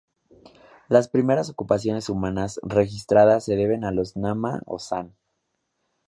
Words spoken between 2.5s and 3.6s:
registradas se